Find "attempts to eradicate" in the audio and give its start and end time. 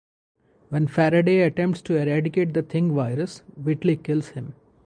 1.41-2.55